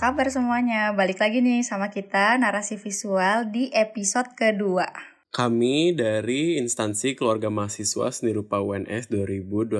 [0.00, 0.96] kabar semuanya?
[0.96, 4.88] Balik lagi nih sama kita narasi visual di episode kedua.
[5.28, 9.76] Kami dari instansi keluarga mahasiswa seni rupa UNS 2021.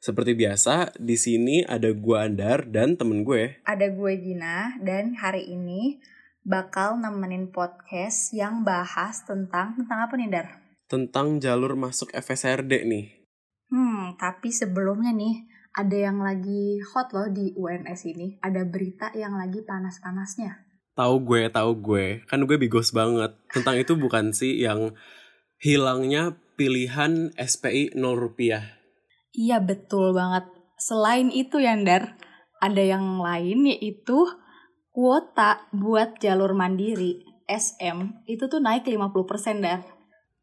[0.00, 3.60] Seperti biasa, di sini ada gue Andar dan temen gue.
[3.68, 6.00] Ada gue Gina dan hari ini
[6.40, 10.48] bakal nemenin podcast yang bahas tentang tentang apa nih Dar?
[10.88, 13.20] Tentang jalur masuk FSRD nih.
[13.68, 18.38] Hmm, tapi sebelumnya nih ada yang lagi hot loh di UNS ini.
[18.42, 20.66] Ada berita yang lagi panas-panasnya.
[20.98, 22.06] Tahu gue, tahu gue.
[22.26, 23.38] Kan gue bigos banget.
[23.54, 24.92] Tentang itu bukan sih yang
[25.62, 28.80] hilangnya pilihan SPI 0 rupiah.
[29.30, 30.50] Iya betul banget.
[30.80, 32.18] Selain itu Yandar,
[32.58, 34.26] ada yang lain yaitu
[34.90, 39.82] kuota buat jalur mandiri SM itu tuh naik 50% Dar.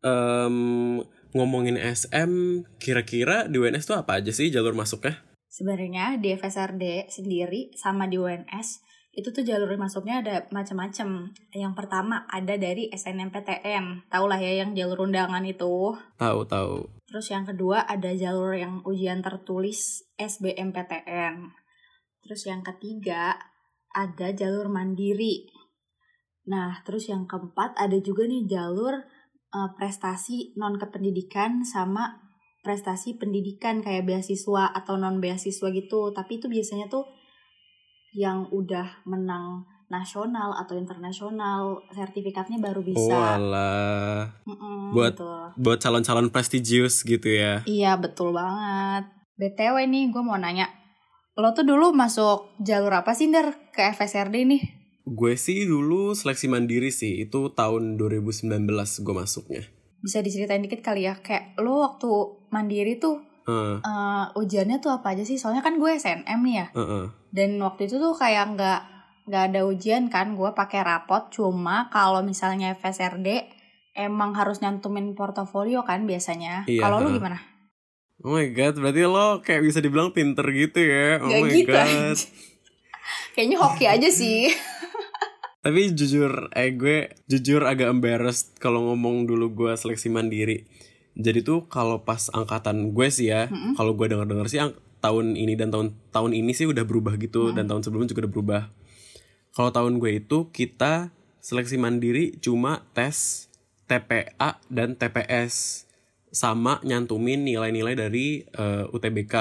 [0.04, 1.04] Um,
[1.38, 5.22] ngomongin SM, kira-kira di UNS tuh apa aja sih jalur masuknya?
[5.48, 8.84] Sebenarnya di FSRD sendiri sama di UNS
[9.18, 11.34] itu tuh jalur masuknya ada macam-macam.
[11.50, 15.98] Yang pertama ada dari SNMPTN, tau lah ya yang jalur undangan itu.
[16.22, 16.86] Tahu tahu.
[17.10, 21.50] Terus yang kedua ada jalur yang ujian tertulis SBMPTN.
[22.22, 23.42] Terus yang ketiga
[23.90, 25.50] ada jalur mandiri.
[26.46, 29.02] Nah, terus yang keempat ada juga nih jalur
[29.54, 32.24] uh, prestasi non kependidikan sama
[32.66, 37.08] prestasi pendidikan kayak beasiswa atau non beasiswa gitu tapi itu biasanya tuh
[38.18, 43.40] yang udah menang nasional atau internasional sertifikatnya baru bisa.
[43.40, 45.32] Oh, buat gitu.
[45.56, 47.64] buat calon-calon prestigius gitu ya.
[47.64, 49.08] Iya betul banget.
[49.38, 50.66] btw nih gue mau nanya,
[51.38, 54.77] lo tuh dulu masuk jalur apa sih der ke FSRD nih?
[55.08, 59.64] Gue sih dulu seleksi mandiri sih, itu tahun 2019 gue masuknya.
[60.04, 62.12] Bisa diceritain dikit kali ya, kayak lo waktu
[62.52, 63.80] mandiri tuh uh.
[63.80, 65.40] Uh, ujiannya tuh apa aja sih?
[65.40, 66.68] Soalnya kan gue SNM nih ya.
[66.76, 67.06] Uh -uh.
[67.32, 68.82] Dan waktu itu tuh kayak nggak
[69.32, 71.32] nggak ada ujian kan, gue pakai rapot.
[71.32, 73.48] Cuma kalau misalnya FSRD
[73.96, 76.68] emang harus nyantumin portofolio kan biasanya.
[76.68, 77.04] Iya, kalau uh.
[77.08, 77.40] lu gimana?
[78.28, 81.22] Oh my god, berarti lo kayak bisa dibilang pinter gitu ya.
[81.24, 82.18] Oh gak my gitu god.
[83.38, 84.50] Kayaknya hoki aja sih.
[85.68, 90.64] Tapi jujur, eh gue jujur agak embarrassed kalau ngomong dulu gue seleksi mandiri.
[91.12, 93.76] Jadi tuh kalau pas angkatan gue sih ya, mm-hmm.
[93.76, 94.64] kalau gue denger-denger sih
[95.04, 97.60] tahun ini dan tahun tahun ini sih udah berubah gitu mm.
[97.60, 98.62] dan tahun sebelumnya juga udah berubah.
[99.52, 101.12] Kalau tahun gue itu kita
[101.44, 103.52] seleksi mandiri cuma tes
[103.92, 105.84] TPA dan TPS
[106.32, 109.36] sama nyantumin nilai-nilai dari uh, eh, UTBK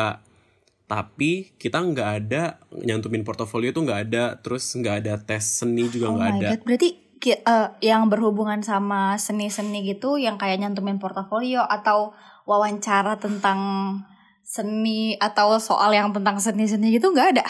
[0.87, 4.25] tapi kita nggak ada nyantumin portofolio tuh nggak ada.
[4.39, 6.49] Terus nggak ada tes seni juga nggak oh ada.
[6.55, 6.63] God.
[6.63, 6.89] berarti
[7.43, 12.15] uh, yang berhubungan sama seni-seni gitu yang kayak nyantumin portofolio atau
[12.47, 13.59] wawancara tentang
[14.47, 17.47] seni atau soal yang tentang seni-seni gitu nggak ada?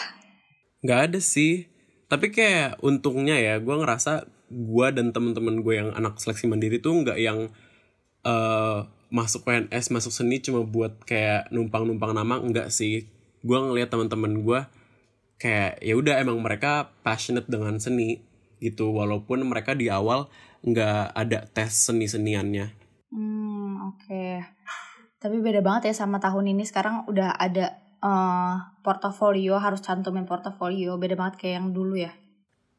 [0.81, 1.69] Nggak ada sih.
[2.09, 7.05] Tapi kayak untungnya ya gue ngerasa gue dan temen-temen gue yang anak seleksi mandiri tuh
[7.05, 7.53] nggak yang
[8.25, 13.16] uh, masuk PNS masuk seni cuma buat kayak numpang-numpang nama enggak sih
[13.47, 14.59] gue ngeliat teman-teman gue
[15.39, 18.19] kayak ya udah emang mereka passionate dengan seni
[18.59, 20.27] gitu walaupun mereka di awal
[20.65, 22.73] nggak ada tes seni seniannya.
[23.13, 24.03] Hmm oke.
[24.03, 24.43] Okay.
[25.17, 30.97] Tapi beda banget ya sama tahun ini sekarang udah ada uh, portofolio harus cantumin portofolio
[30.97, 32.11] beda banget kayak yang dulu ya.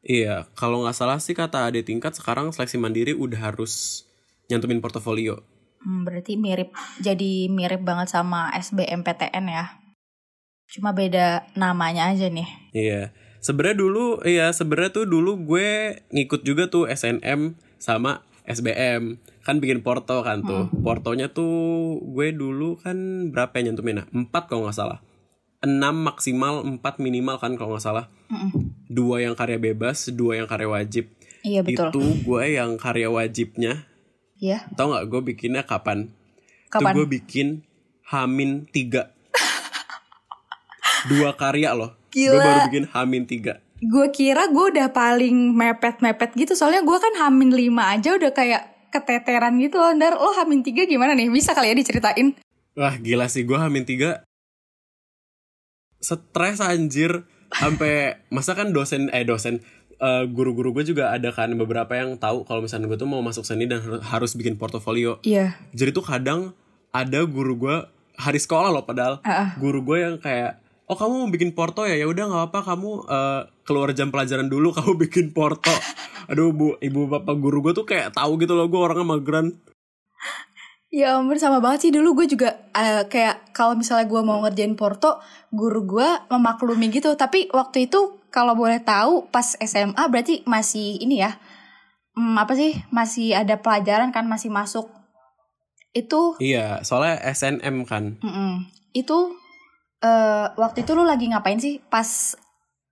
[0.03, 4.03] Iya kalau nggak salah sih kata adik tingkat sekarang seleksi mandiri udah harus
[4.51, 5.39] nyantumin portofolio.
[5.79, 9.65] Hmm, berarti mirip jadi mirip banget sama SBMPTN ya.
[10.69, 12.45] Cuma beda namanya aja nih.
[12.77, 13.09] Iya.
[13.41, 19.17] Sebenarnya dulu iya sebenarnya tuh dulu gue ngikut juga tuh SNM sama SBM.
[19.41, 20.69] Kan bikin porto kan tuh.
[20.69, 20.85] Hmm.
[20.85, 24.05] Portonya tuh gue dulu kan berapa yang nyentuhnya?
[24.13, 25.01] 4 kalau nggak salah.
[25.65, 28.05] 6 maksimal, 4 minimal kan kalau nggak salah.
[28.29, 28.77] Hmm.
[28.85, 31.09] Dua yang karya bebas, dua yang karya wajib.
[31.41, 31.89] Iya betul.
[31.89, 33.89] Itu gue yang karya wajibnya.
[34.37, 34.69] Iya.
[34.77, 36.13] Tau nggak gue bikinnya kapan?
[36.69, 36.93] Kapan?
[36.93, 37.65] Tuh gue bikin
[38.05, 39.18] Hamin 3
[41.07, 41.95] dua karya loh.
[42.09, 42.33] Gila.
[42.33, 43.61] Gue baru bikin Hamin tiga.
[43.79, 46.53] Gue kira gue udah paling mepet-mepet gitu.
[46.57, 49.93] Soalnya gue kan Hamin lima aja udah kayak keteteran gitu loh.
[49.95, 51.31] Ndar, lo Hamin tiga gimana nih?
[51.31, 52.35] Bisa kali ya diceritain?
[52.75, 54.25] Wah gila sih gue Hamin tiga.
[56.01, 57.23] Stres anjir.
[57.49, 59.65] Sampai masa kan dosen, eh dosen,
[60.01, 63.41] uh, guru-guru gue juga ada kan beberapa yang tahu kalau misalnya gue tuh mau masuk
[63.45, 65.21] seni dan harus bikin portofolio.
[65.21, 65.53] Iya.
[65.55, 65.75] Yeah.
[65.75, 66.53] Jadi tuh kadang
[66.89, 67.77] ada guru gue
[68.19, 69.49] hari sekolah loh padahal uh -uh.
[69.61, 70.59] guru gue yang kayak
[70.89, 74.49] oh kamu mau bikin porto ya ya udah nggak apa kamu uh, keluar jam pelajaran
[74.49, 75.73] dulu kamu bikin porto
[76.25, 79.53] aduh bu ibu bapak guru gue tuh kayak tahu gitu loh gue orangnya mageran
[80.89, 84.73] Ya ampun sama banget sih dulu gue juga uh, kayak kalau misalnya gue mau ngerjain
[84.73, 85.21] porto
[85.53, 91.21] guru gue memaklumi gitu tapi waktu itu kalau boleh tahu pas SMA berarti masih ini
[91.21, 91.37] ya.
[92.13, 92.77] Hmm, apa sih?
[92.93, 94.89] Masih ada pelajaran kan masih masuk.
[95.93, 98.21] Itu Iya, soalnya SNM kan.
[98.21, 98.69] mm-mm.
[98.93, 99.37] itu
[99.99, 102.35] eh waktu itu lu lagi ngapain sih pas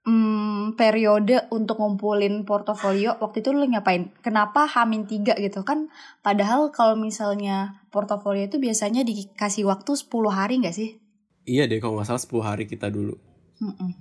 [0.03, 4.11] mm, periode untuk ngumpulin portofolio waktu itu lu ngapain?
[4.19, 5.87] Kenapa Hamin tiga gitu kan?
[6.19, 10.99] Padahal kalau misalnya portofolio itu biasanya dikasih waktu 10 hari nggak sih?
[11.43, 13.15] Iya deh, kalau nggak salah 10 hari kita dulu.
[13.59, 13.95] Mm-mm.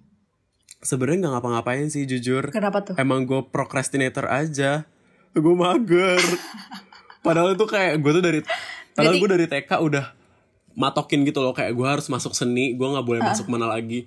[0.83, 2.51] Sebenarnya nggak ngapa-ngapain sih, jujur.
[2.51, 2.95] Kenapa tuh?
[2.99, 4.85] Emang gue procrastinator aja.
[5.31, 6.19] Gue mager.
[7.27, 8.41] Padahal itu kayak gue tuh dari
[8.95, 10.05] padahal Berarti- gue dari TK udah
[10.77, 14.05] matokin gitu loh kayak gue harus masuk seni, gue nggak boleh masuk mana lagi.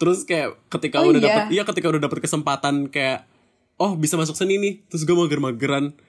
[0.00, 1.28] Terus kayak ketika Oh udah iya.
[1.28, 3.28] dapet iya ketika udah dapet kesempatan kayak
[3.76, 5.92] oh bisa masuk seni nih, terus gue mager-mageran.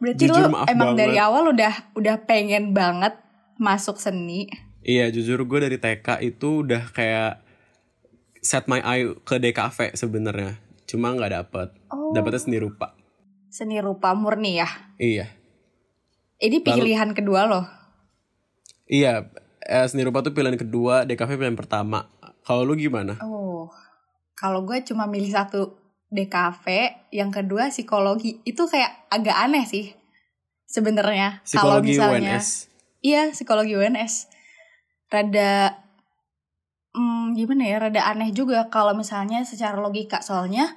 [0.00, 1.00] Berarti Jujur, lu emang banget.
[1.00, 3.16] dari awal udah udah pengen banget
[3.56, 4.44] masuk seni.
[4.86, 7.42] Iya jujur gue dari TK itu udah kayak
[8.38, 10.62] set my eye ke DKV sebenarnya.
[10.86, 11.74] Cuma nggak dapet.
[11.90, 12.14] Oh.
[12.14, 12.94] Dapetnya seni rupa.
[13.50, 14.68] Seni rupa murni ya.
[15.00, 15.26] Iya.
[16.36, 17.64] Ini pilihan kedua loh.
[18.86, 19.32] Iya,
[19.64, 22.06] eh, seni rupa tuh pilihan kedua, DKV pilihan pertama.
[22.46, 23.18] Kalau lu gimana?
[23.24, 23.72] Oh.
[24.36, 25.80] Kalau gue cuma milih satu
[26.12, 26.64] DKV,
[27.10, 28.44] yang kedua psikologi.
[28.44, 29.96] Itu kayak agak aneh sih.
[30.68, 32.48] Sebenarnya kalau Psikologi misalnya UNS.
[33.00, 34.14] Iya, psikologi UNS.
[35.08, 35.78] Rada
[36.92, 37.76] hmm, gimana ya?
[37.80, 40.20] Rada aneh juga kalau misalnya secara logika.
[40.20, 40.76] Soalnya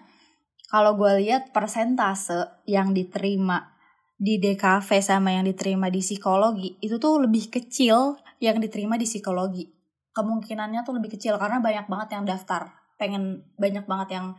[0.71, 3.78] kalau gue lihat persentase yang diterima
[4.19, 9.63] di DKV sama yang diterima di psikologi itu tuh lebih kecil yang diterima di psikologi.
[10.12, 12.68] Kemungkinannya tuh lebih kecil karena banyak banget yang daftar.
[13.00, 14.36] Pengen banyak banget yang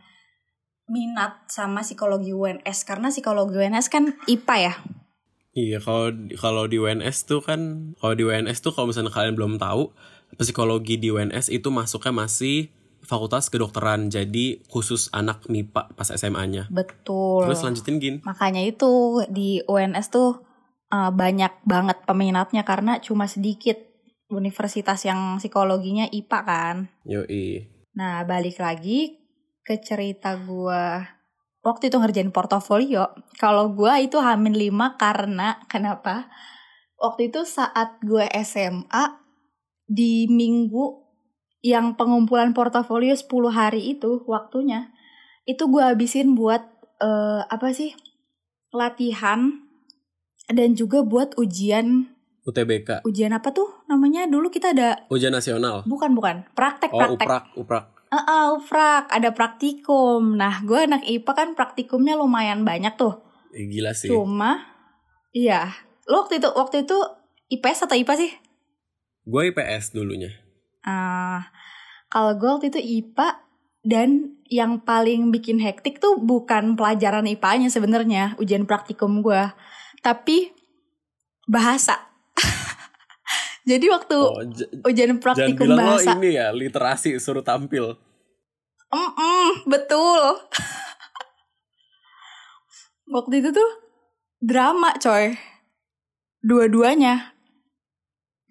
[0.85, 4.73] minat sama psikologi UNS karena psikologi UNS kan IPA ya.
[5.51, 9.59] Iya, kalau kalau di UNS tuh kan, kalau di UNS tuh kalau misalnya kalian belum
[9.59, 9.91] tahu,
[10.39, 12.71] psikologi di UNS itu masuknya masih
[13.05, 16.69] fakultas kedokteran, jadi khusus anak MIPA pas SMA-nya.
[16.71, 17.49] Betul.
[17.49, 18.15] Terus lanjutin gin.
[18.23, 20.41] Makanya itu di UNS tuh
[20.93, 23.77] uh, banyak banget peminatnya karena cuma sedikit
[24.31, 26.75] universitas yang psikologinya IPA kan.
[27.03, 27.67] Yoi.
[27.97, 29.19] Nah, balik lagi
[29.61, 31.03] ke cerita gua
[31.61, 33.11] waktu itu ngerjain portofolio.
[33.35, 36.31] Kalau gua itu hamin 5 karena kenapa?
[37.01, 39.25] Waktu itu saat gue SMA
[39.89, 41.10] di minggu
[41.61, 44.89] yang pengumpulan portofolio 10 hari itu waktunya
[45.45, 46.61] itu gua habisin buat
[46.97, 47.93] eh, apa sih?
[48.71, 49.67] latihan
[50.47, 52.07] dan juga buat ujian
[52.41, 53.03] UTBK.
[53.03, 55.83] ujian apa tuh namanya dulu kita ada Ujian nasional.
[55.83, 57.85] bukan bukan praktek Oh, praktek uprak, uprak.
[58.11, 60.35] Ah, ufrak, ada praktikum.
[60.35, 63.23] Nah, gue anak IPA kan praktikumnya lumayan banyak tuh.
[63.55, 64.11] Eh, gila sih.
[64.11, 64.67] Cuma,
[65.31, 65.71] iya.
[66.11, 66.97] Lo waktu itu, waktu itu
[67.47, 68.31] IPS atau IPA sih?
[69.23, 70.27] Gue IPS dulunya.
[70.81, 71.49] Ah,
[72.09, 73.27] kalau gue waktu itu IPA
[73.81, 79.49] dan yang paling bikin hektik tuh bukan pelajaran IPA-nya sebenarnya, ujian praktikum gue,
[80.03, 80.51] tapi
[81.47, 82.11] bahasa.
[83.69, 84.41] Jadi waktu Oh,
[84.85, 87.95] ujian jangan praktikum bilang lo bahasa, ini ya, literasi suruh tampil.
[88.91, 90.19] Mm-mm, betul.
[93.11, 93.71] Waktu itu tuh
[94.39, 95.35] drama coy.
[96.43, 97.35] Dua-duanya.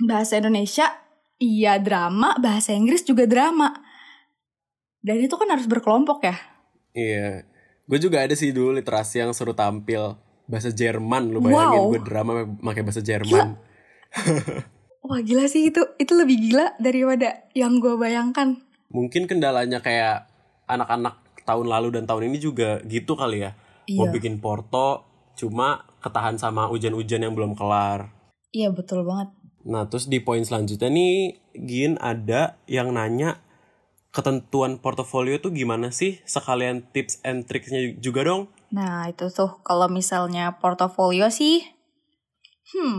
[0.01, 1.10] Bahasa Indonesia
[1.41, 3.73] iya drama, bahasa Inggris juga drama.
[5.01, 6.37] Dan itu kan harus berkelompok ya.
[6.93, 7.49] Iya.
[7.89, 11.33] Gue juga ada sih dulu literasi yang suruh tampil bahasa Jerman.
[11.33, 11.91] Lu bayangin Wow.
[11.91, 13.57] gue drama pakai bahasa Jerman.
[15.01, 18.61] Wah gila sih itu, itu lebih gila daripada yang gue bayangkan.
[18.93, 20.29] Mungkin kendalanya kayak
[20.69, 23.57] anak-anak tahun lalu dan tahun ini juga gitu kali ya.
[23.97, 24.13] Mau Iya.
[24.13, 25.03] bikin porto,
[25.35, 28.13] cuma ketahan sama ujian-ujian yang belum kelar.
[28.53, 29.33] Iya betul banget.
[29.65, 33.43] Nah, terus di poin selanjutnya nih, Gin ada yang nanya
[34.11, 36.19] ketentuan portofolio tuh gimana sih?
[36.27, 38.51] Sekalian tips and tricksnya juga dong.
[38.71, 41.63] Nah itu tuh kalau misalnya portofolio sih,
[42.75, 42.99] hmm,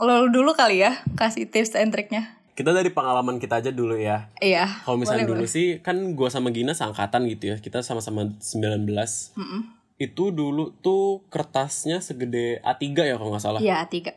[0.00, 2.40] lo dulu kali ya kasih tips and triknya.
[2.54, 4.30] Kita dari pengalaman kita aja dulu ya.
[4.38, 4.70] Iya.
[4.86, 7.56] Kalau misalnya boleh, dulu sih, kan gua sama Gina seangkatan gitu ya.
[7.58, 8.86] Kita sama-sama 19.
[9.34, 9.60] Mm-mm.
[9.98, 13.58] Itu dulu tuh kertasnya segede A3 ya kalau nggak salah.
[13.58, 14.14] Iya tiga.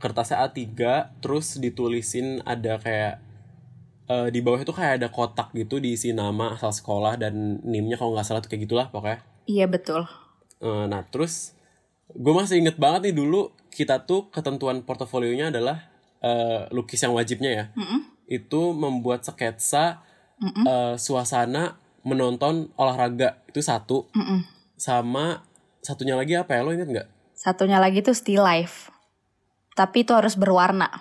[0.00, 0.64] Kertasnya A3,
[1.20, 3.20] terus ditulisin ada kayak
[4.10, 8.16] eh, di bawah itu kayak ada kotak gitu diisi nama asal sekolah dan nimnya kalau
[8.16, 9.22] nggak salah tuh kayak gitulah pokoknya.
[9.46, 10.08] Iya betul.
[10.60, 11.54] Eh, nah terus
[12.10, 15.86] gue masih inget banget nih dulu kita tuh ketentuan portofolionya adalah
[16.20, 17.64] eh, lukis yang wajibnya ya.
[17.78, 18.00] Mm-mm.
[18.26, 20.02] Itu membuat sketsa
[20.42, 20.64] Mm-mm.
[20.66, 24.42] eh, suasana menonton olahraga itu satu Mm-mm.
[24.80, 25.44] sama
[25.84, 27.08] satunya lagi apa ya lo inget nggak?
[27.36, 28.92] Satunya lagi tuh still life.
[29.80, 30.92] Tapi itu harus berwarna.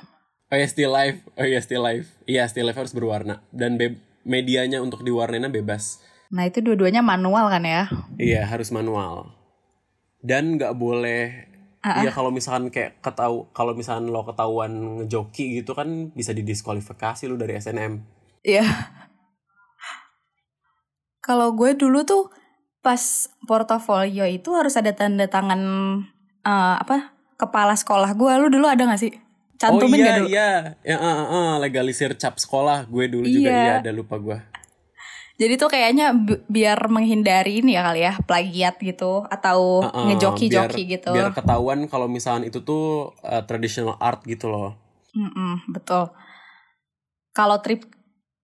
[0.47, 3.99] Oh ya still life, oh iya still life, iya still life harus berwarna dan be-
[4.23, 5.99] medianya untuk diwarnainnya bebas.
[6.31, 7.91] Nah itu dua-duanya manual kan ya?
[8.15, 9.35] Iya harus manual.
[10.23, 16.11] Dan nggak boleh Iya kalau misalkan kayak ketau kalau misalkan lo ketahuan ngejoki gitu kan
[16.11, 18.03] bisa didiskualifikasi lu dari SNM.
[18.43, 18.67] Iya.
[21.23, 22.35] Kalau gue dulu tuh
[22.83, 22.99] pas
[23.47, 25.61] portofolio itu harus ada tanda tangan
[26.43, 28.31] eh, apa kepala sekolah gue.
[28.35, 29.15] Lu dulu ada gak sih?
[29.55, 30.27] Cantumin oh iya gak dulu?
[30.29, 30.49] iya,
[30.81, 33.59] ya uh, uh, uh, legalisir cap sekolah gue dulu juga Iya.
[33.61, 34.37] iya ada lupa gue.
[35.35, 40.05] Jadi tuh kayaknya bi- biar menghindari ini ya kali ya plagiat gitu atau Uh, uh,
[40.05, 40.51] ngejoki-joki
[40.83, 41.11] biar- gitu.
[41.11, 44.75] Biar ketahuan kalau misalkan itu tuh uh, traditional art gitu loh.
[45.11, 46.11] Mm-mm, betul.
[47.31, 47.87] Kalau trip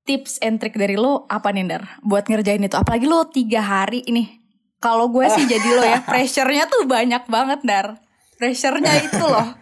[0.03, 1.83] tips and trick dari lo apa nih Ndar?
[2.01, 2.75] Buat ngerjain itu.
[2.75, 4.39] Apalagi lo tiga hari ini.
[4.77, 8.03] Kalau gue sih jadi lo ya, pressure-nya tuh banyak banget Ndar.
[8.35, 9.55] Pressure-nya itu loh.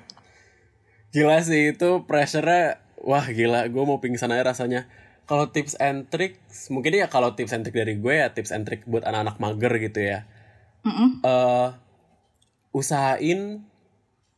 [1.14, 4.90] Gila sih itu pressure-nya wah gila gue mau pingsan aja rasanya.
[5.24, 8.66] Kalau tips and tricks mungkin ya kalau tips and trick dari gue ya tips and
[8.66, 10.20] trick buat anak-anak mager gitu ya.
[10.84, 11.24] Mm-mm.
[11.24, 11.70] eh
[12.76, 13.64] usahain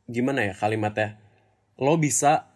[0.05, 1.17] gimana ya kalimatnya
[1.81, 2.51] lo bisa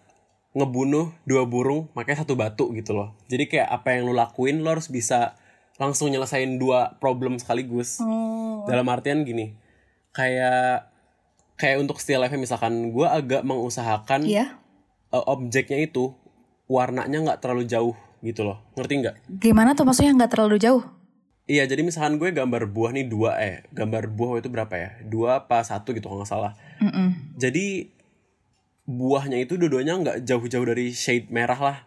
[0.54, 4.76] ngebunuh dua burung makanya satu batu gitu loh jadi kayak apa yang lo lakuin lo
[4.76, 5.34] harus bisa
[5.82, 8.68] langsung nyelesain dua problem sekaligus Oh.
[8.68, 9.56] dalam artian gini
[10.14, 10.92] kayak
[11.60, 14.56] kayak untuk still life misalkan gue agak mengusahakan Iya.
[15.10, 16.16] eh, objeknya itu
[16.66, 20.84] warnanya nggak terlalu jauh gitu loh ngerti nggak Gimana tuh maksudnya nggak terlalu jauh?
[21.46, 25.42] Iya jadi misalkan gue gambar buah nih dua eh gambar buah itu berapa ya dua
[25.42, 27.36] apa satu gitu kalau nggak salah Mm-mm.
[27.36, 27.90] jadi
[28.86, 31.78] buahnya itu dua-duanya nggak jauh-jauh dari shade merah lah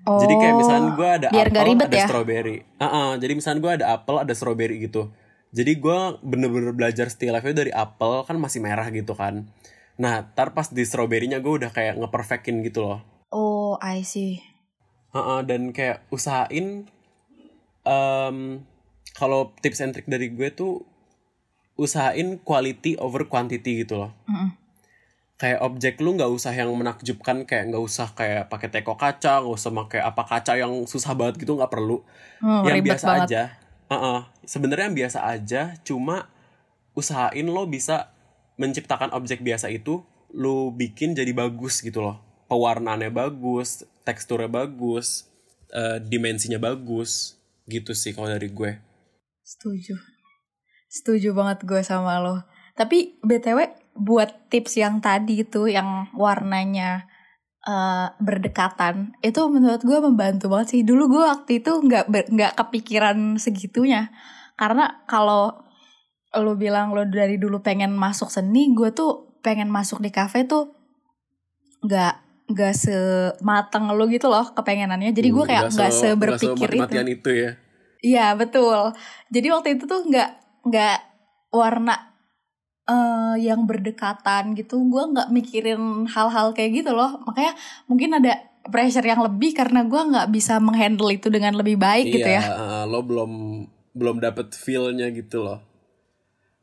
[0.00, 1.44] Oh, jadi kayak misalkan gue ada apel
[1.76, 2.08] ada ya.
[2.08, 5.12] strawberry Ah, ah, jadi misalkan gue ada apel ada strawberry gitu
[5.50, 9.50] jadi gue bener-bener belajar still life dari apel kan masih merah gitu kan
[10.00, 14.42] nah tar pas di strawberry-nya gue udah kayak ngeperfectin gitu loh Oh, I see.
[15.14, 16.90] Heeh, dan kayak usahain
[17.86, 18.36] em,
[19.14, 20.82] kalau tips and trick dari gue tuh
[21.78, 24.12] usahain quality over quantity gitu loh.
[24.26, 24.50] Mm-mm.
[25.38, 29.56] Kayak objek lu nggak usah yang menakjubkan kayak nggak usah kayak pakai teko kaca, nggak
[29.56, 32.02] usah pakai apa kaca yang susah banget gitu nggak perlu.
[32.42, 33.26] Hmm, yang biasa banget.
[33.30, 33.42] aja.
[33.90, 36.30] Heeh, sebenarnya yang biasa aja, cuma
[36.94, 38.14] usahain lo bisa
[38.54, 42.22] menciptakan objek biasa itu lu bikin jadi bagus gitu loh.
[42.46, 45.26] Pewarnaannya bagus, teksturnya bagus,
[45.74, 47.34] eh, dimensinya bagus
[47.66, 48.78] gitu sih kalau dari gue.
[49.42, 49.98] Setuju.
[50.86, 52.46] Setuju banget gue sama lo.
[52.78, 57.10] Tapi BTW buat tips yang tadi itu yang warnanya
[57.66, 60.80] eh, berdekatan itu menurut gue membantu banget sih.
[60.84, 64.08] Dulu gue waktu itu nggak nggak kepikiran segitunya.
[64.56, 65.64] Karena kalau
[66.30, 70.72] lo bilang lo dari dulu pengen masuk seni, gue tuh pengen masuk di kafe tuh
[71.80, 72.14] nggak
[72.50, 75.14] nggak semateng lo gitu loh kepengenannya.
[75.14, 76.56] Jadi gue kayak nggak se- seberpikir itu.
[76.58, 77.50] semati-matian itu ya.
[78.00, 78.96] Iya betul.
[79.28, 80.30] Jadi waktu itu tuh nggak
[80.66, 80.98] nggak
[81.52, 82.09] warna
[82.90, 84.82] eh yang berdekatan gitu.
[84.90, 87.22] Gue nggak mikirin hal-hal kayak gitu loh.
[87.22, 87.54] Makanya
[87.86, 92.28] mungkin ada pressure yang lebih karena gue nggak bisa menghandle itu dengan lebih baik gitu
[92.28, 92.52] iya, ya.
[92.52, 93.32] eh, lo belum
[93.96, 95.62] belum dapet feel-nya gitu loh.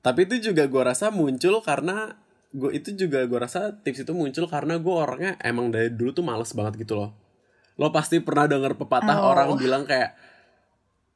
[0.06, 2.16] Tapi itu juga gue rasa muncul karena
[2.54, 6.24] gue itu juga gue rasa tips itu muncul karena gue orangnya emang dari dulu tuh
[6.24, 7.12] males banget gitu loh.
[7.76, 9.34] Lo pasti pernah denger pepatah Oh.
[9.36, 10.16] orang bilang kayak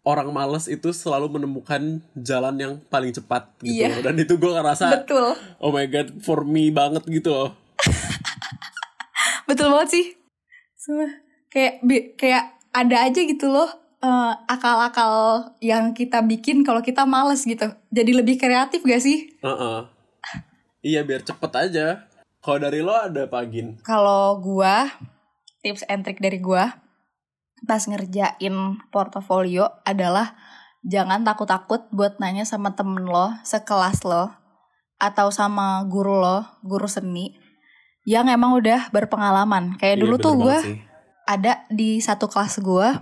[0.02, 4.02] orang males itu selalu menemukan jalan yang paling cepat gitu loh.
[4.02, 7.50] Dan itu gue ngerasa Betul, oh my god for me banget gitu loh.
[9.50, 10.06] betul banget sih.
[10.78, 11.12] Sumpah.
[11.52, 13.70] Kayak bi- kayak ada aja gitu loh
[14.02, 15.14] eh, akal-akal
[15.62, 17.70] yang kita bikin kalau kita males gitu.
[17.94, 19.30] Jadi lebih kreatif gak sih?
[19.46, 19.80] Heeh.
[20.82, 22.10] Iya biar cepet aja.
[22.42, 23.78] Kalau dari lo ada apa Gin?
[23.86, 24.90] Kalau gua
[25.62, 26.74] tips and trick dari gua
[27.66, 28.56] pas ngerjain
[28.90, 30.34] portofolio adalah
[30.82, 34.34] jangan takut-takut buat nanya sama temen lo, sekelas lo,
[34.98, 37.38] atau sama guru lo, guru seni
[38.06, 39.78] yang emang udah berpengalaman.
[39.78, 40.34] Kayak Iya, dulu tuh
[40.66, 40.82] sih.
[41.30, 42.98] ada di satu kelas gua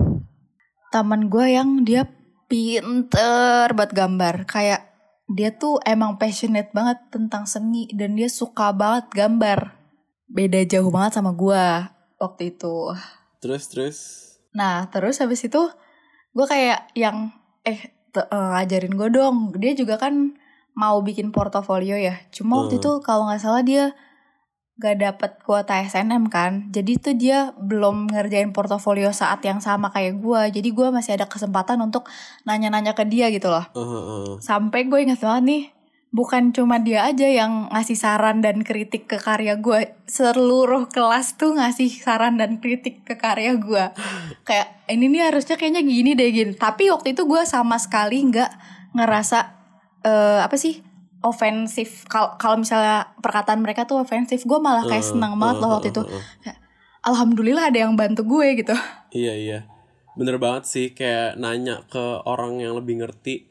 [0.91, 2.09] temen gua yang dia
[2.49, 4.89] pinter buat gambar kayak
[5.29, 9.77] dia tuh emang passionate banget tentang seni dan dia suka banget gambar
[10.25, 12.97] beda jauh banget sama gua waktu itu
[13.39, 14.28] Terus terus.
[14.49, 15.61] Nah terus habis itu
[16.33, 17.33] gue kayak yang
[17.65, 19.53] eh te- eh, ajarin gue dong.
[19.57, 20.33] Dia juga kan
[20.73, 22.17] mau bikin portofolio ya.
[22.33, 22.83] Cuma waktu Hmm.
[22.83, 23.93] itu kalau nggak salah dia
[24.79, 26.71] gak dapet kuota SNM kan.
[26.71, 31.27] Jadi tuh dia belum ngerjain portofolio saat yang sama kayak gue jadi gue masih ada
[31.27, 32.07] kesempatan untuk
[32.47, 33.67] nanya-nanya ke dia gitu loh.
[33.75, 34.29] Uh, uh, uh.
[34.39, 35.63] sampai gue inget banget nih
[36.09, 41.53] bukan cuma dia aja yang ngasih saran dan kritik ke karya gue seluruh kelas tuh
[41.53, 43.85] ngasih saran dan kritik ke karya gue
[44.47, 48.51] kayak ini nih harusnya kayaknya gini deh gini tapi waktu itu gue sama sekali nggak
[48.97, 49.37] ngerasa
[50.01, 50.81] uh, apa sih
[51.19, 56.03] ofensif kalau misalnya perkataan mereka tuh ofensif gue malah kayak senang banget loh waktu itu.
[56.43, 56.57] kayak,
[57.03, 58.75] alhamdulillah ada yang bantu gue gitu.
[59.11, 59.59] Iya iya.
[60.15, 63.48] Bener banget sih kayak nanya ke orang yang lebih ngerti.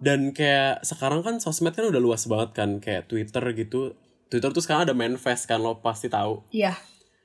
[0.00, 3.94] Dan kayak sekarang kan sosmed kan udah luas banget kan kayak Twitter gitu.
[4.32, 6.48] Twitter tuh sekarang ada manifest kan lo pasti tahu.
[6.50, 6.74] Iya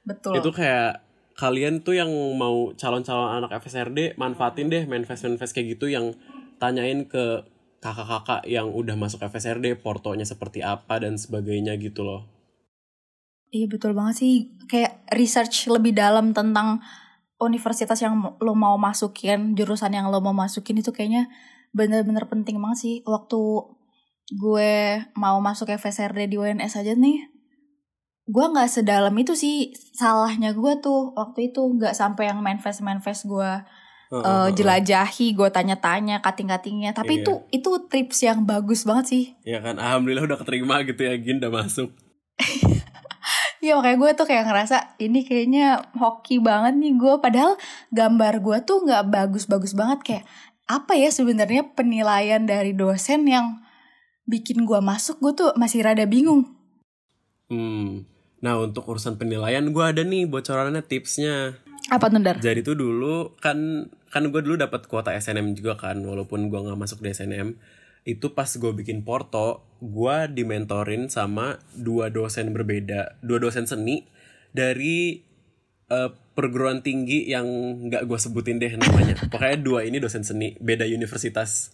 [0.04, 0.38] betul.
[0.44, 1.02] Itu kayak
[1.40, 6.16] kalian tuh yang mau calon-calon anak FSRD manfaatin deh manifest manifest kayak gitu yang
[6.60, 7.44] tanyain ke
[7.84, 12.26] kakak-kakak yang udah masuk FSRD portonya seperti apa dan sebagainya gitu loh.
[13.54, 14.34] Iya betul banget sih.
[14.68, 16.82] Kayak research lebih dalam tentang
[17.40, 21.30] universitas yang lo mau masukin jurusan yang lo mau masukin itu kayaknya
[21.76, 22.96] bener-bener penting banget sih.
[23.04, 23.42] Waktu
[24.32, 24.74] gue
[25.20, 27.36] mau masuk FSRD di UNS aja nih
[28.26, 29.72] gue nggak sedalam itu sih.
[29.74, 33.52] Salahnya gue tuh waktu itu nggak sampai yang manifest manifest gue
[34.12, 36.98] uh, uh, jelajahi gue tanya-tanya kating-katingnya.
[36.98, 37.24] Tapi iya.
[37.24, 39.24] itu itu tips yang bagus banget sih.
[39.46, 39.78] Ya kan?
[39.78, 41.90] Alhamdulillah udah keterima gitu ya Gin udah masuk.
[43.66, 47.58] Iya makanya gue tuh kayak ngerasa ini kayaknya hoki banget nih gue padahal
[47.90, 50.00] gambar gue tuh nggak bagus-bagus banget.
[50.06, 50.24] Kayak
[50.66, 53.62] apa ya sebenarnya penilaian dari dosen yang
[54.26, 56.50] bikin gue masuk gue tuh masih rada bingung.
[57.50, 58.10] Hmm.
[58.42, 61.62] Nah untuk urusan penilaian gue ada nih bocorannya tipsnya.
[61.94, 62.42] Apa tuh Dar?
[62.42, 66.80] Jadi tuh dulu kan kan gue dulu dapat kuota SNM juga kan walaupun gue nggak
[66.80, 67.54] masuk di SNM
[68.06, 74.06] itu pas gue bikin porto gue dimentorin sama dua dosen berbeda dua dosen seni
[74.54, 75.20] dari
[75.92, 77.48] uh, perguruan tinggi yang
[77.88, 81.74] nggak gue sebutin deh namanya pokoknya dua ini dosen seni beda universitas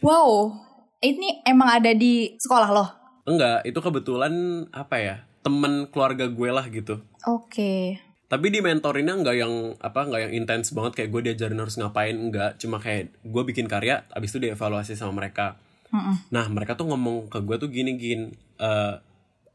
[0.00, 0.54] wow
[1.02, 2.88] ini emang ada di sekolah loh
[3.26, 7.98] enggak itu kebetulan apa ya temen keluarga gue lah gitu oke okay.
[8.30, 12.14] tapi di mentorinnya nggak yang apa nggak yang intens banget kayak gue diajarin harus ngapain
[12.14, 16.16] enggak cuma kayak gue bikin karya abis itu dievaluasi sama mereka Mm-mm.
[16.28, 18.28] Nah mereka tuh ngomong ke gue tuh gini gini.
[18.60, 19.00] Uh,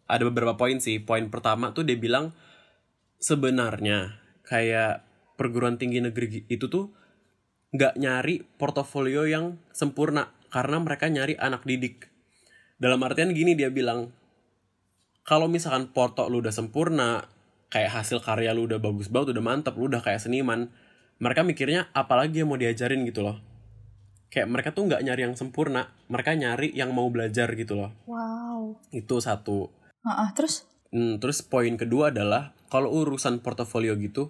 [0.10, 0.98] ada beberapa poin sih.
[0.98, 2.34] Poin pertama tuh dia bilang
[3.22, 4.23] sebenarnya
[4.54, 5.02] kayak
[5.34, 6.94] perguruan tinggi negeri itu tuh
[7.74, 12.14] nggak nyari portofolio yang sempurna karena mereka nyari anak didik.
[12.78, 14.14] Dalam artian gini dia bilang
[15.26, 17.26] kalau misalkan porto lu udah sempurna,
[17.74, 20.70] kayak hasil karya lu udah bagus banget, udah mantep, lu udah kayak seniman,
[21.18, 23.42] mereka mikirnya apalagi yang mau diajarin gitu loh.
[24.30, 27.90] Kayak mereka tuh nggak nyari yang sempurna mereka nyari yang mau belajar gitu loh.
[28.06, 28.78] Wow.
[28.94, 29.74] Itu satu.
[30.04, 30.70] Uh, uh, terus?
[30.94, 34.30] Hmm, terus poin kedua adalah kalau urusan portofolio gitu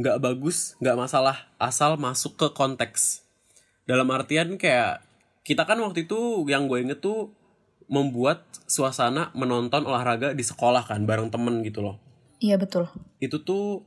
[0.00, 3.22] nggak bagus nggak masalah asal masuk ke konteks.
[3.84, 5.04] Dalam artian kayak
[5.44, 7.32] kita kan waktu itu yang gue inget tuh
[7.90, 11.98] membuat suasana menonton olahraga di sekolah kan bareng temen gitu loh.
[12.38, 12.86] Iya betul.
[13.18, 13.82] Itu tuh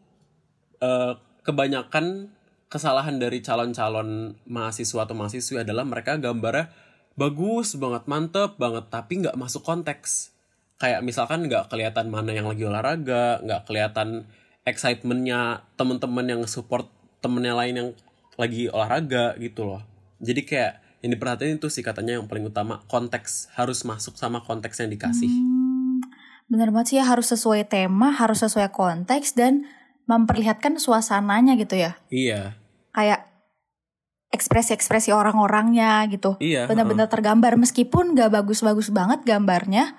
[0.84, 1.16] uh,
[1.48, 2.30] kebanyakan
[2.68, 6.74] kesalahan dari calon-calon mahasiswa atau mahasiswi adalah mereka gambarnya
[7.14, 10.34] bagus banget, mantep banget, tapi nggak masuk konteks.
[10.82, 14.26] Kayak misalkan nggak kelihatan mana yang lagi olahraga, nggak kelihatan
[14.64, 16.88] excitementnya temen-temen yang support
[17.20, 17.90] temennya lain yang
[18.40, 19.82] lagi olahraga gitu loh.
[20.24, 24.80] Jadi kayak yang diperhatiin itu sih katanya yang paling utama konteks harus masuk sama konteks
[24.80, 25.28] yang dikasih.
[25.28, 26.00] Hmm,
[26.48, 29.68] bener banget sih ya harus sesuai tema, harus sesuai konteks dan
[30.08, 32.00] memperlihatkan suasananya gitu ya.
[32.08, 33.26] Iya kayak
[34.34, 36.38] ekspresi-ekspresi orang-orangnya gitu.
[36.42, 36.66] Iya.
[36.66, 39.94] Benar-benar tergambar meskipun gak bagus-bagus banget gambarnya.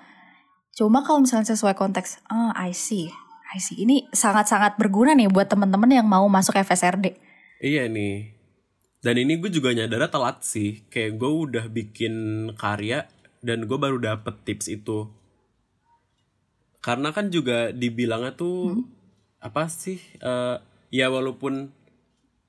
[0.75, 3.07] Cuma kalau misalnya sesuai konteks, ah oh, I see,
[3.55, 3.87] I see.
[3.87, 7.15] Ini sangat-sangat berguna nih buat temen-temen yang mau masuk FSRD.
[7.63, 8.35] Iya nih.
[8.99, 10.83] Dan ini gue juga nyadar telat sih.
[10.91, 12.13] Kayak gue udah bikin
[12.59, 13.07] karya
[13.39, 15.07] dan gue baru dapet tips itu.
[16.83, 18.83] Karena kan juga dibilangnya tuh hmm?
[19.39, 20.03] apa sih?
[20.19, 20.59] Uh,
[20.91, 21.71] ya walaupun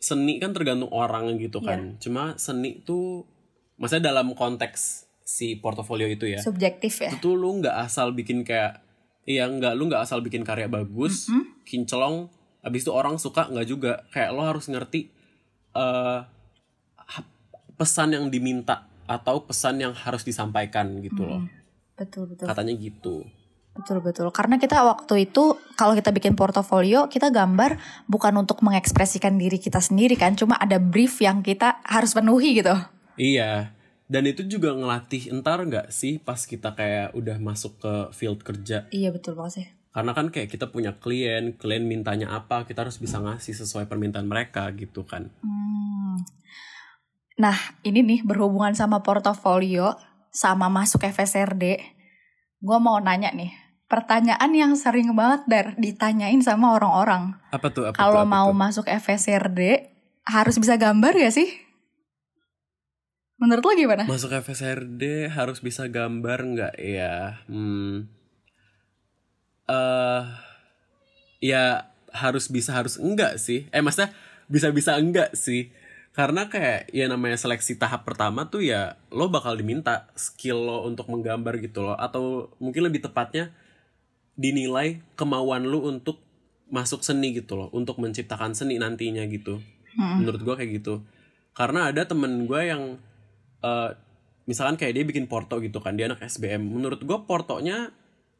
[0.03, 1.97] seni kan tergantung orang gitu kan.
[1.97, 2.01] Yeah.
[2.03, 3.31] Cuma seni tuh
[3.79, 6.43] maksudnya dalam konteks si portofolio itu ya.
[6.43, 7.15] Subjektif ya.
[7.15, 8.86] Itu tuh lu nggak asal bikin kayak
[9.27, 11.45] iya nggak lu nggak asal bikin karya bagus, mm -hmm.
[11.67, 12.17] kinclong,
[12.63, 13.93] abis itu orang suka nggak juga.
[14.15, 15.11] Kayak lo harus ngerti
[15.77, 16.25] uh,
[17.77, 21.43] pesan yang diminta atau pesan yang harus disampaikan gitu loh.
[21.95, 22.47] Betul betul.
[22.49, 23.17] Katanya gitu.
[23.77, 24.27] Betul betul.
[24.33, 27.77] Karena kita waktu itu kalau kita bikin portofolio, kita gambar
[28.09, 32.73] bukan untuk mengekspresikan diri kita sendiri kan, cuma ada brief yang kita harus penuhi gitu.
[33.21, 33.76] Iya.
[34.07, 38.87] Dan itu juga ngelatih entar nggak sih pas kita kayak udah masuk ke field kerja.
[38.95, 39.67] Iya betul banget sih.
[39.91, 44.29] Karena kan kayak kita punya klien, klien mintanya apa, kita harus bisa ngasih sesuai permintaan
[44.29, 45.33] mereka gitu kan.
[45.43, 46.21] Hmm.
[47.41, 49.97] Nah ini nih berhubungan sama portofolio,
[50.31, 51.81] sama masuk FSRD,
[52.61, 53.51] gue mau nanya nih.
[53.87, 57.39] Pertanyaan yang sering banget dar ditanyain sama orang-orang.
[57.49, 57.89] Apa tuh?
[57.89, 58.59] Apa tuh, Kalau mau tuh?
[58.59, 59.91] masuk FSRD
[60.27, 61.66] harus bisa gambar gak sih?
[63.37, 64.03] Menurut lo gimana?
[64.09, 67.45] Masuk FSRD harus bisa gambar nggak ya?
[67.49, 68.09] Hmm.
[69.69, 70.23] Eh
[71.45, 73.69] ya harus bisa harus enggak sih.
[73.73, 74.17] Eh maksudnya
[74.49, 75.69] bisa-bisa enggak sih.
[76.17, 81.13] Karena kayak ya namanya seleksi tahap pertama tuh ya lo bakal diminta skill lo untuk
[81.13, 83.53] menggambar gitu loh atau mungkin lebih tepatnya
[84.33, 86.25] dinilai kemauan lo untuk
[86.73, 89.61] masuk seni gitu loh, untuk menciptakan seni nantinya gitu.
[89.93, 90.25] Hmm.
[90.25, 91.05] Menurut gua kayak gitu.
[91.57, 93.01] Karena ada temen gue yang
[93.67, 93.91] eh
[94.47, 97.91] misalkan kayak dia bikin porto gitu kan dia anak SBM menurut gue portonya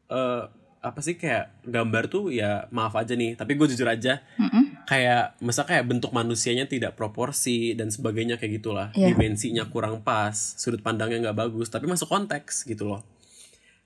[0.07, 0.43] eh
[0.77, 4.87] apa sih kayak gambar tuh ya maaf aja nih tapi gue jujur aja Mm-mm.
[4.87, 9.11] kayak masa kayak bentuk manusianya tidak proporsi dan sebagainya kayak gitulah Iya.
[9.11, 13.01] dimensinya kurang pas sudut pandangnya nggak bagus tapi masuk konteks gitu loh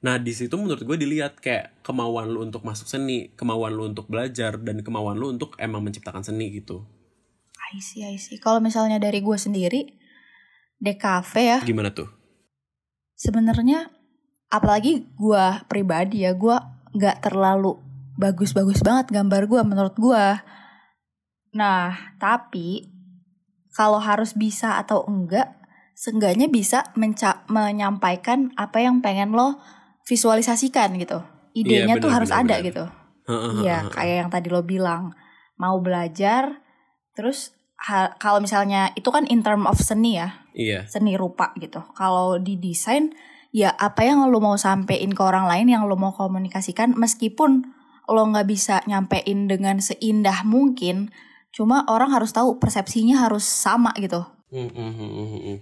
[0.02, 4.06] nah di situ menurut gue dilihat kayak kemauan lu untuk masuk seni kemauan lu untuk
[4.06, 6.86] belajar dan kemauan lu untuk emang menciptakan seni gitu
[7.72, 8.36] I see, I see.
[8.36, 9.96] Kalau misalnya dari gue sendiri,
[10.82, 12.10] DKV ya, gimana tuh
[13.14, 13.94] sebenarnya
[14.50, 16.58] apalagi gue pribadi ya, gue
[16.98, 17.78] nggak terlalu
[18.20, 20.26] bagus-bagus banget gambar gue menurut gue.
[21.56, 22.92] Nah, tapi
[23.72, 25.56] kalau harus bisa atau enggak,
[25.96, 26.92] seenggaknya bisa
[27.48, 29.62] menyampaikan apa yang pengen lo
[30.04, 31.24] visualisasikan gitu.
[31.56, 32.68] Idenya tuh benar, harus benar, ada benar.
[32.68, 32.86] gitu.
[33.64, 35.16] Iya, kayak yang tadi lo bilang,
[35.56, 36.60] mau belajar,
[37.16, 37.56] terus
[38.20, 41.84] kalau misalnya itu kan in term of seni ya, iya seni rupa gitu.
[41.96, 43.14] Kalau di desain,
[43.52, 47.68] ya apa yang lo mau sampein ke orang lain, yang lo mau komunikasikan, meskipun
[48.12, 51.12] lo nggak bisa nyampein dengan seindah mungkin,
[51.56, 54.24] cuma orang harus tahu persepsinya harus sama gitu.
[54.52, 55.58] Hmm, hmm, hmm, hmm, hmm.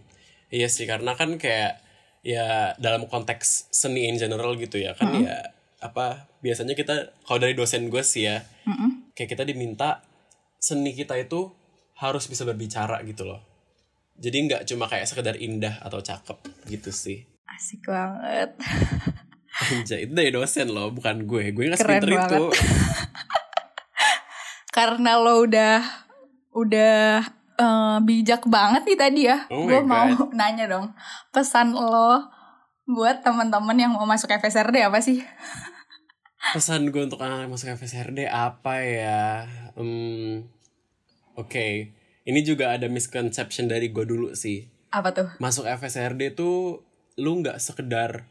[0.49, 1.77] Iya sih karena kan kayak
[2.25, 7.55] ya dalam konteks seni in general gitu ya kan ya apa biasanya kita kalau dari
[7.55, 9.15] dosen gue sih ya Mm-mm.
[9.15, 10.03] kayak kita diminta
[10.59, 11.55] seni kita itu
[11.99, 13.43] harus bisa berbicara gitu loh.
[14.19, 17.23] Jadi nggak cuma kayak sekedar indah atau cakep gitu sih.
[17.47, 18.51] Asik banget.
[19.71, 21.51] Anjay, itu dari dosen loh, bukan gue.
[21.55, 22.43] Gue nggak Keren sepinter itu.
[24.75, 25.79] Karena lo udah
[26.55, 27.23] udah
[27.59, 29.47] eh, bijak banget nih tadi ya.
[29.51, 30.31] Oh gue mau God.
[30.39, 30.91] nanya dong.
[31.31, 32.27] Pesan lo
[32.89, 35.23] buat teman-teman yang mau masuk FSRD apa sih?
[36.55, 39.43] Pesan gue untuk anak masuk FSRD apa ya?
[39.75, 40.47] Hmm,
[41.39, 41.95] Oke,
[42.27, 44.67] ini juga ada misconception dari gue dulu sih.
[44.89, 45.27] Apa tuh?
[45.37, 46.83] Masuk FSRD tuh
[47.19, 48.25] lu nggak sekedar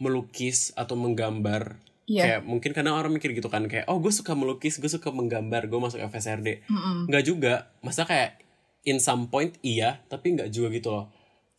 [0.00, 1.78] melukis atau menggambar.
[2.10, 2.22] Iya.
[2.26, 5.70] Kayak mungkin kadang orang mikir gitu kan kayak oh gue suka melukis, gue suka menggambar,
[5.70, 6.66] gue masuk FSRD.
[7.06, 8.42] Nggak juga, masa kayak
[8.82, 11.06] in some point iya, tapi nggak juga gitu loh.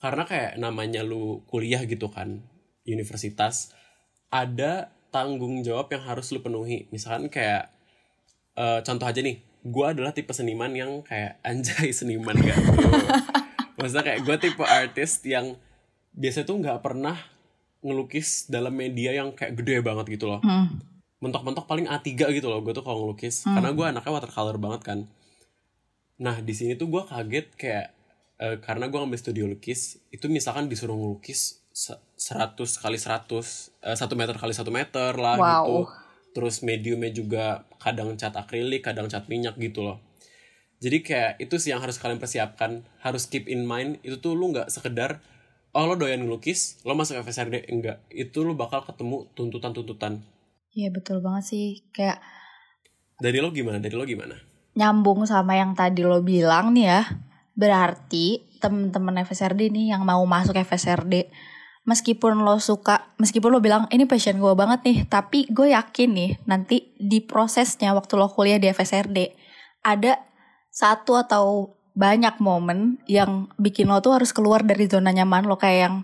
[0.01, 2.41] Karena kayak namanya lu kuliah gitu kan,
[2.83, 3.71] universitas,
[4.33, 6.89] ada tanggung jawab yang harus lu penuhi.
[6.89, 7.69] Misalkan kayak
[8.57, 12.57] eh, contoh aja nih, gue adalah tipe seniman yang kayak anjay seniman gak.
[13.75, 15.53] Maksudnya kayak gue tipe artis yang
[16.11, 17.15] biasanya tuh nggak pernah
[17.79, 20.77] ngelukis dalam media yang kayak gede banget gitu loh Hmm.
[21.17, 24.99] mentok-mentok paling A3 gitu loh gue tuh kalau ngelukis karena gue anaknya watercolor banget kan
[26.15, 27.87] nah di sini tuh gue kaget kayak
[28.37, 33.33] eh, karena gue ngambil studio lukis itu misalkan disuruh ngelukis se- 100 kali 100
[33.81, 35.45] eh, 1 meter kali 1 meter lah Wow.
[35.47, 35.77] gitu
[36.31, 39.97] terus mediumnya juga kadang cat akrilik kadang cat minyak gitu loh.
[40.81, 42.81] Jadi kayak itu sih yang harus kalian persiapkan.
[43.05, 45.21] Harus keep in mind itu tuh lu nggak sekedar
[45.71, 48.01] oh lo doyan ngelukis lo masuk FSRD enggak.
[48.09, 50.25] Itu lu bakal ketemu tuntutan-tuntutan.
[50.73, 51.67] Iya betul banget sih.
[51.93, 52.23] Kayak
[53.21, 53.77] dari lo gimana?
[53.77, 54.33] Dari lo gimana?
[54.73, 57.01] Nyambung sama yang tadi lo bilang nih ya.
[57.53, 61.29] Berarti temen-temen FSRD nih yang mau masuk FSRD
[61.85, 66.31] meskipun lo suka, meskipun lo bilang ini passion gue banget nih, tapi gue yakin nih
[66.45, 69.33] nanti di prosesnya waktu lo kuliah di FSRD
[69.81, 70.21] ada
[70.69, 75.59] satu atau banyak momen yang bikin lo tuh harus keluar dari zona nyaman lo.
[75.59, 75.95] Kayak yang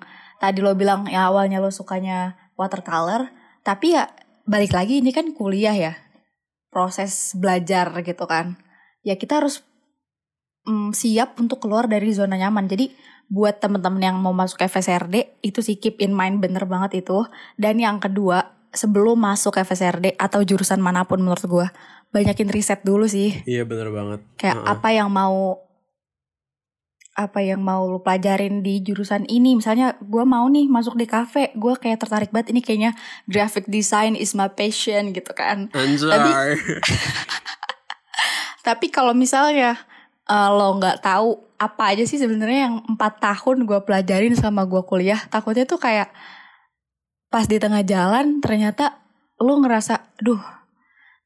[0.41, 3.29] tadi lo bilang ya awalnya lo sukanya watercolor,
[3.61, 4.09] tapi ya
[4.49, 5.93] balik lagi ini kan kuliah ya
[6.73, 8.59] proses belajar gitu kan.
[9.05, 9.63] Ya kita harus
[10.67, 12.67] mm, siap untuk keluar dari zona nyaman.
[12.67, 12.91] Jadi
[13.27, 17.27] buat temen-temen yang mau masuk FSRD itu sih keep in mind bener banget itu
[17.59, 21.67] dan yang kedua sebelum masuk FSRD atau jurusan mana pun menurut gue
[22.15, 24.19] banyakin riset dulu sih Iya bener banget.
[24.39, 24.71] kayak Heeh.
[24.71, 25.59] apa yang mau
[27.17, 31.49] apa yang mau lu pelajarin di jurusan ini misalnya gue mau nih masuk di kafe
[31.57, 32.93] gue kayak tertarik banget ini kayaknya
[33.25, 36.61] graphic design is my passion gitu kan Anjay.
[38.61, 39.81] tapi kalau misalnya
[40.29, 44.82] eh, lo nggak tahu apa aja sih sebenarnya yang empat tahun gue pelajarin sama gue
[44.86, 45.17] kuliah?
[45.30, 46.13] Takutnya tuh kayak
[47.28, 49.04] pas di tengah jalan ternyata
[49.41, 50.39] lu ngerasa duh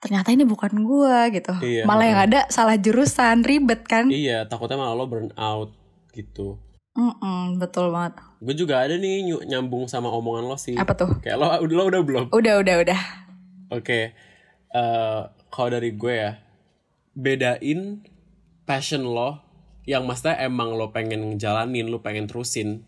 [0.02, 1.54] ternyata ini bukan gue gitu.
[1.62, 4.10] Iya, malah yang ada salah jurusan ribet kan?
[4.10, 5.70] Iya, takutnya malah lo burn out
[6.18, 6.58] gitu.
[6.98, 8.18] Mm-mm, betul banget.
[8.42, 10.74] Gue juga ada nih ny- nyambung sama omongan lo sih.
[10.74, 11.22] apa tuh?
[11.22, 12.26] Kayak lo udah lo udah belum?
[12.34, 13.00] udah udah udah.
[13.72, 14.12] Oke,
[14.74, 15.22] eh
[15.54, 16.42] kalau dari gue ya,
[17.14, 18.02] bedain
[18.66, 19.51] passion lo
[19.90, 22.86] yang maksudnya emang lo pengen ngejalanin, lo pengen terusin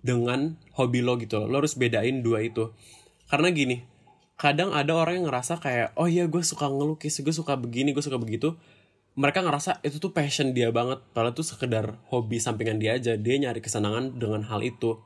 [0.00, 1.44] dengan hobi lo gitu.
[1.44, 2.72] Lo harus bedain dua itu.
[3.28, 3.84] Karena gini,
[4.40, 8.04] kadang ada orang yang ngerasa kayak, oh iya gue suka ngelukis, gue suka begini, gue
[8.04, 8.56] suka begitu.
[9.12, 13.12] Mereka ngerasa itu tuh passion dia banget, padahal tuh sekedar hobi sampingan dia aja.
[13.20, 15.04] Dia nyari kesenangan dengan hal itu.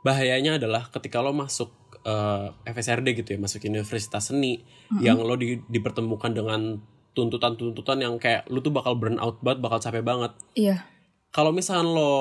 [0.00, 1.72] Bahayanya adalah ketika lo masuk
[2.08, 4.64] eh, FSRD gitu ya, masuk universitas seni,
[5.00, 6.80] yang lo di- dipertemukan dengan
[7.14, 10.32] tuntutan-tuntutan yang kayak lo tuh bakal burn out banget, bakal capek banget.
[10.52, 10.84] iya
[11.30, 12.12] Kalau misalnya lo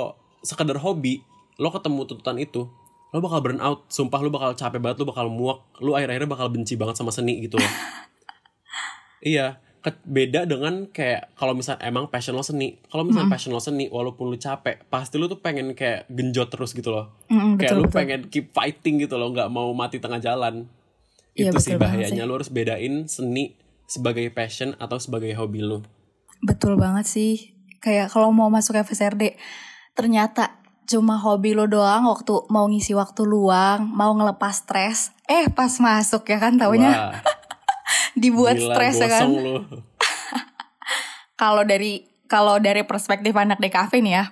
[0.41, 1.21] sekedar hobi,
[1.57, 2.65] lo ketemu tuntutan itu,
[3.09, 3.85] lo bakal burn out.
[3.87, 7.41] Sumpah lo bakal capek banget, lo bakal muak, lo akhir-akhirnya bakal benci banget sama seni
[7.41, 7.67] gitu loh.
[9.21, 12.77] iya, ke- beda dengan kayak kalau misalnya emang passion lo seni.
[12.89, 16.73] Kalau misalnya passion lo seni, walaupun lo capek, pasti lo tuh pengen kayak genjot terus
[16.73, 17.13] gitu loh.
[17.29, 20.65] Mm-mm, kayak betul lu betul pengen keep fighting gitu loh, nggak mau mati tengah jalan.
[21.33, 22.25] Iya, itu sih bahayanya.
[22.25, 25.83] Lo harus bedain seni sebagai passion atau sebagai hobi lo.
[26.43, 27.33] Betul banget sih.
[27.83, 29.35] Kayak kalau mau masuk FSRD,
[29.95, 35.11] ternyata cuma hobi lo doang waktu mau ngisi waktu luang, mau ngelepas stres.
[35.27, 37.23] Eh pas masuk ya kan taunya
[38.21, 39.29] dibuat gila, stres ya kan.
[41.41, 44.25] Kalau dari kalau dari perspektif anak DKV nih ya,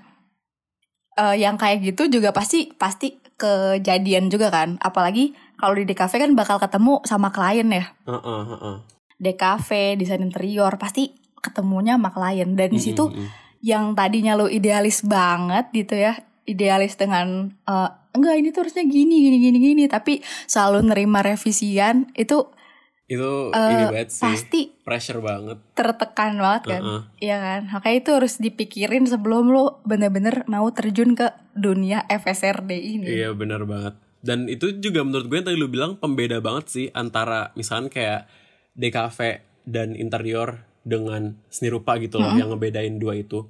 [1.19, 4.79] eh, yang kayak gitu juga pasti pasti kejadian juga kan.
[4.79, 7.85] Apalagi kalau di DKV kan bakal ketemu sama klien ya.
[8.07, 8.75] Heeh, heeh.
[9.21, 12.57] DKV, desain interior pasti ketemunya sama klien.
[12.57, 13.13] Dan di situ
[13.61, 16.17] yang tadinya lo idealis banget gitu ya
[16.49, 22.09] idealis dengan eh, enggak ini tuh harusnya gini gini gini gini tapi selalu nerima revisian
[22.17, 22.49] itu
[23.11, 24.23] itu eh, ini banget sih.
[24.23, 25.59] pasti pressure banget.
[25.75, 26.81] tertekan banget kan.
[26.81, 27.01] Heeh.
[27.19, 27.61] Iya kan?
[27.75, 33.11] Makanya itu harus dipikirin sebelum lo bener-bener mau terjun ke dunia FSRD ini.
[33.11, 33.99] Iya benar banget.
[34.23, 38.31] Dan itu juga menurut gue yang tadi lu bilang pembeda banget sih antara misalkan kayak
[38.75, 43.45] DKV dan interior dengan seni rupa gitu loh yang ngebedain dua itu.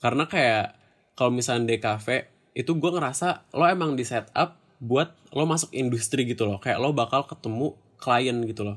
[0.00, 0.76] Karena kayak
[1.16, 2.06] kalau misalnya DKV
[2.54, 6.60] itu gue ngerasa lo emang di setup buat lo masuk industri gitu loh.
[6.60, 8.76] Kayak lo bakal ketemu klien gitu loh.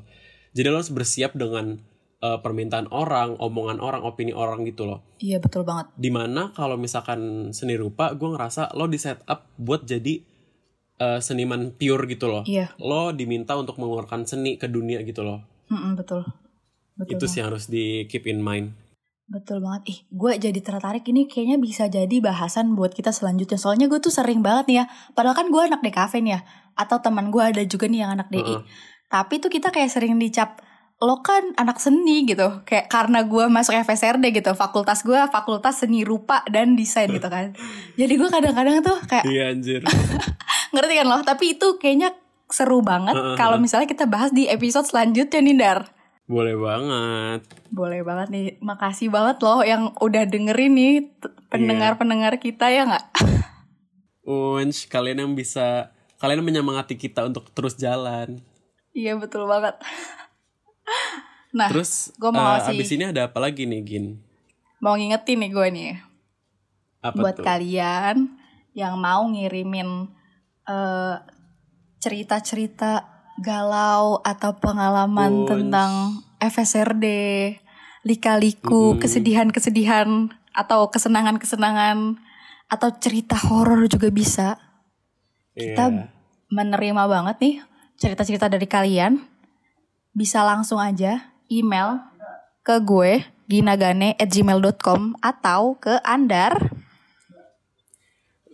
[0.56, 1.76] Jadi lo harus bersiap dengan
[2.24, 5.04] eh, permintaan orang omongan orang opini orang gitu loh.
[5.20, 5.92] Iya betul banget.
[5.94, 10.24] Di mana kalau misalkan seni rupa gue ngerasa lo di setup buat jadi
[10.96, 12.42] eh, seniman pure gitu loh.
[12.48, 12.72] Iya.
[12.80, 16.24] Lo diminta untuk mengeluarkan seni ke dunia gitu loh Mm-mm, betul
[16.98, 17.32] betul itu banget.
[17.32, 18.74] sih harus di keep in mind
[19.28, 19.82] Betul banget.
[19.92, 23.60] Ih, gue jadi tertarik ini kayaknya bisa jadi bahasan buat kita selanjutnya.
[23.60, 24.84] Soalnya gue tuh sering banget nih ya.
[25.12, 26.40] Padahal kan gue anak DKV nih ya.
[26.72, 28.40] Atau teman gue ada juga nih yang anak DI.
[28.40, 28.64] Heeh.
[29.12, 30.64] Tapi tuh kita kayak sering dicap,
[31.04, 32.64] lo kan anak seni gitu.
[32.64, 34.56] Kayak karena gue masuk FSRD gitu.
[34.56, 37.52] Fakultas gue fakultas seni rupa dan desain gitu kan.
[38.00, 39.84] Jadi gue kadang-kadang tuh kayak, iya anjir
[40.72, 41.20] ngerti kan lo?
[41.20, 42.16] Tapi itu kayaknya
[42.48, 45.80] seru banget kalau misalnya kita bahas di episode selanjutnya nih, Dar.
[46.24, 48.46] boleh banget Boleh banget nih.
[48.58, 53.06] Makasih banget loh yang udah dengerin nih t- pendengar-pendengar kita ya nggak?
[54.28, 58.44] Unch kalian yang bisa kalian menyemangati kita untuk terus jalan
[58.90, 59.76] Iya betul banget.
[61.48, 64.06] Nah, terus gua mau ngasih- abis ini ada apa lagi nih Gin
[64.78, 65.90] mau ngingetin nih gue nih
[67.00, 68.36] apa buat tuh kalian
[68.72, 70.06] yang mau ngirimin
[70.64, 71.14] eh,
[71.98, 73.06] cerita-cerita
[73.38, 75.48] galau atau pengalaman Uns.
[75.50, 75.90] tentang
[76.38, 77.06] FSRD,
[78.06, 79.02] lika-liku, Mm-mm.
[79.02, 82.18] kesedihan-kesedihan atau kesenangan-kesenangan
[82.68, 84.58] atau cerita horor juga bisa.
[85.58, 86.06] kita Iya.
[86.54, 87.56] menerima banget nih
[87.98, 89.18] cerita-cerita dari kalian.
[90.14, 91.98] Bisa langsung aja email
[92.62, 96.78] ke gue ginagane@gmail.com atau ke Andar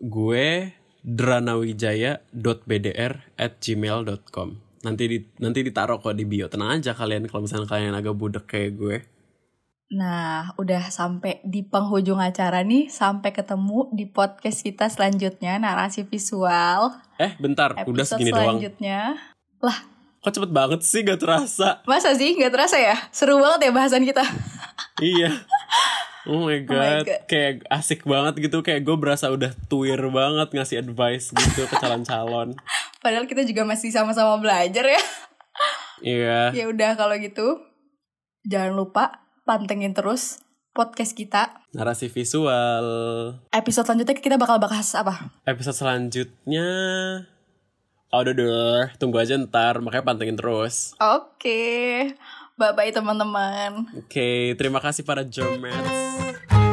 [0.04, 0.68] gue
[1.04, 7.66] dranawijaya.bdr at gmail.com nanti di, nanti ditaruh kok di bio tenang aja kalian kalau misalnya
[7.68, 9.02] kalian agak budek kayak gue
[9.94, 16.90] Nah, udah sampai di penghujung acara nih, sampai ketemu di podcast kita selanjutnya, narasi visual.
[17.20, 19.14] eh bentar udah Episode segini doang selanjutnya.
[20.24, 22.96] kok cepet banget sih gak terasa Masa sih nggak terasa ya?
[23.12, 24.24] Seru banget ya bahasan kita.
[24.98, 25.30] iya
[26.24, 27.04] Oh my, god.
[27.04, 27.28] God.
[27.28, 32.56] kayak asik banget gitu kayak gue berasa udah tuir banget ngasih advice gitu ke calon-calon.
[33.04, 35.02] Padahal kita juga masih sama-sama belajar ya.
[36.00, 36.40] Iya.
[36.56, 37.60] Ya udah kalau gitu,
[38.48, 40.40] jangan lupa pantengin terus
[40.72, 41.60] podcast kita.
[41.76, 42.86] Narasi visual.
[43.52, 45.28] Episode selanjutnya kita bakal bahas apa?
[45.44, 46.68] Episode selanjutnya
[48.14, 50.94] Oh, deh, tunggu aja ntar, makanya pantengin terus.
[51.02, 52.14] Oke,
[52.54, 53.86] bye-bye teman-teman.
[53.98, 56.63] Oke, terima kasih para Germans.